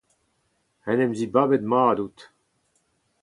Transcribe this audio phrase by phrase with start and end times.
[0.91, 2.19] En em zibabet mat out.